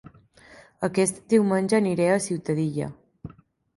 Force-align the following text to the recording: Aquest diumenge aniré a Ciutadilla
Aquest 0.87 1.21
diumenge 1.33 1.77
aniré 1.81 2.09
a 2.15 2.19
Ciutadilla 2.29 2.93